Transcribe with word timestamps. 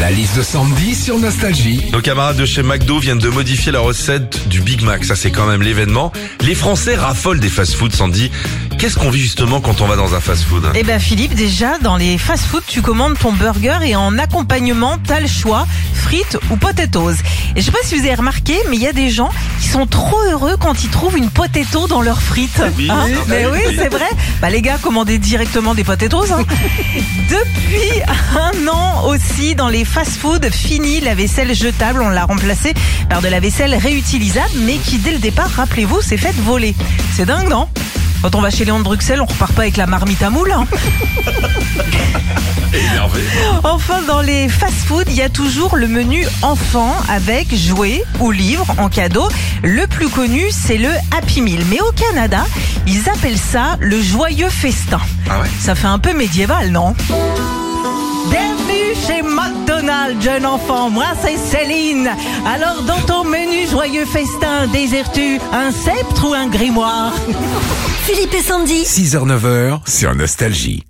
La 0.00 0.12
liste 0.12 0.36
de 0.36 0.42
Sandy 0.42 0.94
sur 0.94 1.18
Nostalgie. 1.18 1.80
Nos 1.92 2.00
camarades 2.00 2.36
de 2.36 2.46
chez 2.46 2.62
McDo 2.62 3.00
viennent 3.00 3.18
de 3.18 3.28
modifier 3.28 3.72
la 3.72 3.80
recette 3.80 4.46
du 4.46 4.60
Big 4.60 4.82
Mac. 4.82 5.04
Ça, 5.04 5.16
c'est 5.16 5.32
quand 5.32 5.46
même 5.46 5.60
l'événement. 5.60 6.12
Les 6.42 6.54
Français 6.54 6.94
raffolent 6.94 7.40
des 7.40 7.48
fast-foods, 7.48 7.90
Sandy. 7.90 8.30
Qu'est-ce 8.78 8.96
qu'on 8.96 9.10
vit 9.10 9.20
justement 9.20 9.60
quand 9.60 9.80
on 9.80 9.86
va 9.86 9.96
dans 9.96 10.14
un 10.14 10.20
fast-food? 10.20 10.70
Eh 10.76 10.84
ben 10.84 11.00
Philippe, 11.00 11.34
déjà 11.34 11.78
dans 11.78 11.96
les 11.96 12.16
fast-food, 12.16 12.62
tu 12.66 12.80
commandes 12.80 13.18
ton 13.18 13.32
burger 13.32 13.78
et 13.84 13.96
en 13.96 14.16
accompagnement, 14.18 14.98
t'as 15.04 15.18
le 15.18 15.26
choix 15.26 15.66
frites 15.94 16.38
ou 16.50 16.56
potatoes. 16.56 17.14
Et 17.56 17.60
je 17.60 17.64
sais 17.66 17.72
pas 17.72 17.78
si 17.82 17.96
vous 17.96 18.06
avez 18.06 18.14
remarqué, 18.14 18.54
mais 18.70 18.76
il 18.76 18.82
y 18.82 18.86
a 18.86 18.92
des 18.92 19.10
gens 19.10 19.30
qui 19.60 19.66
sont 19.68 19.86
trop 19.86 20.16
heureux 20.30 20.56
quand 20.60 20.84
ils 20.84 20.90
trouvent 20.90 21.18
une 21.18 21.28
potato 21.28 21.88
dans 21.88 22.02
leurs 22.02 22.22
frites. 22.22 22.62
Oui. 22.76 22.88
Hein 22.88 23.06
Ah, 23.12 23.24
mais 23.26 23.46
oui. 23.46 23.58
oui, 23.66 23.74
c'est 23.76 23.88
vrai. 23.88 24.06
Bah 24.40 24.48
les 24.48 24.62
gars, 24.62 24.78
commandez 24.80 25.18
directement 25.18 25.74
des 25.74 25.82
potatoes. 25.84 26.30
hein. 26.32 26.44
Depuis 27.28 28.00
un 28.36 28.68
an 28.68 29.06
aussi, 29.08 29.56
dans 29.56 29.68
les 29.68 29.84
fast-food, 29.84 30.48
fini 30.52 31.00
la 31.00 31.14
vaisselle 31.16 31.52
jetable. 31.54 32.00
On 32.00 32.08
l'a 32.10 32.26
remplacée 32.26 32.74
par 33.10 33.22
de 33.22 33.28
la 33.28 33.40
vaisselle 33.40 33.74
réutilisable, 33.74 34.54
mais 34.60 34.76
qui 34.76 34.98
dès 34.98 35.10
le 35.12 35.18
départ, 35.18 35.50
rappelez-vous, 35.50 36.00
s'est 36.00 36.16
faite 36.16 36.36
voler. 36.36 36.74
C'est 37.16 37.26
dingue, 37.26 37.48
non? 37.48 37.66
Quand 38.22 38.34
on 38.34 38.40
va 38.40 38.50
chez 38.50 38.64
Léon 38.64 38.78
de 38.78 38.84
Bruxelles, 38.84 39.20
on 39.20 39.26
repart 39.26 39.52
pas 39.52 39.62
avec 39.62 39.76
la 39.76 39.86
marmite 39.86 40.22
à 40.22 40.30
moule. 40.30 40.52
hein. 40.52 40.66
Énervé. 42.74 43.22
Enfin, 43.64 44.02
dans 44.06 44.20
les 44.20 44.48
fast-food, 44.48 45.06
il 45.08 45.14
y 45.14 45.22
a 45.22 45.30
toujours 45.30 45.76
le 45.76 45.86
menu 45.88 46.26
enfant 46.42 46.94
avec 47.08 47.54
jouets 47.56 48.02
ou 48.20 48.30
livres 48.30 48.66
en 48.78 48.88
cadeau. 48.90 49.26
Le 49.62 49.86
plus 49.86 50.08
connu, 50.08 50.42
c'est 50.50 50.76
le 50.76 50.90
Happy 51.16 51.40
Meal. 51.40 51.64
Mais 51.70 51.80
au 51.80 51.90
Canada, 51.92 52.44
ils 52.86 53.08
appellent 53.08 53.38
ça 53.38 53.76
le 53.80 54.02
joyeux 54.02 54.50
festin. 54.50 55.00
Ah 55.30 55.40
ouais? 55.40 55.48
Ça 55.60 55.74
fait 55.74 55.86
un 55.86 55.98
peu 55.98 56.12
médiéval, 56.12 56.70
non? 56.70 56.94
Jeune 60.20 60.44
enfant. 60.44 60.90
Moi, 60.90 61.06
c'est 61.22 61.38
Céline. 61.38 62.10
Alors, 62.46 62.82
dans 62.82 63.00
ton 63.06 63.24
menu 63.24 63.66
joyeux 63.66 64.04
festin, 64.04 64.66
désires-tu 64.66 65.40
un 65.50 65.70
sceptre 65.70 66.28
ou 66.28 66.34
un 66.34 66.46
grimoire? 66.48 67.14
Philippe 68.04 68.34
et 68.34 68.42
Sandy. 68.42 68.82
6h-9h 68.82 69.88
sur 69.88 70.14
Nostalgie. 70.14 70.84